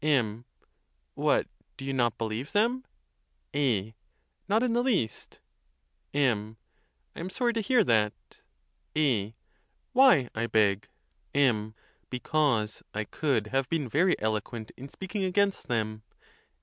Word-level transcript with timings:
M. 0.03 0.45
What, 1.13 1.47
do 1.77 1.85
you 1.85 1.93
not 1.93 2.17
believe 2.17 2.53
them? 2.53 2.85
A. 3.55 3.93
Not 4.47 4.63
in 4.63 4.73
the 4.73 4.81
least. 4.81 5.39
M. 6.11 6.57
1 7.13 7.17
am 7.21 7.29
sorry 7.29 7.53
to 7.53 7.61
hear 7.61 7.83
that. 7.83 8.13
A. 8.97 9.35
Why,I 9.93 10.47
beg? 10.47 10.87
M. 11.35 11.75
Because 12.09 12.81
I 12.95 13.03
could 13.03 13.45
have 13.53 13.69
been 13.69 13.87
very 13.87 14.19
eloquent 14.19 14.71
in 14.75 14.89
speak 14.89 15.15
ing 15.15 15.23
against 15.23 15.67
them. 15.67 16.01